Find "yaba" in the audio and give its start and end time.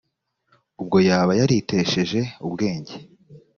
1.09-1.31